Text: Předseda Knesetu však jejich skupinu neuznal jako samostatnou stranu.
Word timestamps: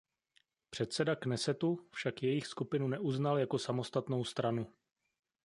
Předseda 0.69 1.15
Knesetu 1.15 1.87
však 1.91 2.23
jejich 2.23 2.47
skupinu 2.47 2.87
neuznal 2.87 3.39
jako 3.39 3.59
samostatnou 3.59 4.23
stranu. 4.23 4.67